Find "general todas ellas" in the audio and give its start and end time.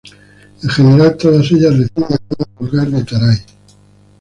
0.67-1.77